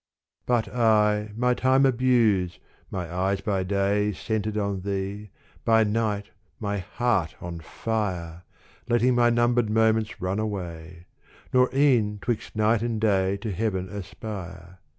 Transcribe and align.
But 0.47 0.67
I 0.67 1.31
my 1.35 1.53
time 1.53 1.85
abuse, 1.85 2.57
my 2.89 3.13
eyes 3.13 3.39
by 3.41 3.61
day 3.61 4.13
Centered 4.13 4.57
on 4.57 4.81
thee, 4.81 5.29
by 5.63 5.83
night 5.83 6.31
my 6.59 6.79
heart 6.79 7.35
on 7.39 7.59
fire— 7.59 8.41
Letting 8.89 9.13
my 9.13 9.29
numbered 9.29 9.69
moments 9.69 10.19
run 10.19 10.39
away— 10.39 11.05
Nor 11.53 11.69
e'en 11.71 12.17
'twixt 12.17 12.55
night 12.55 12.81
and 12.81 12.99
day 12.99 13.37
to 13.37 13.51
heaven 13.51 13.89
aspire. 13.89 14.79